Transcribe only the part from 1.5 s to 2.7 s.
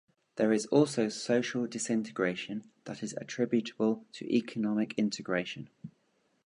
disintegration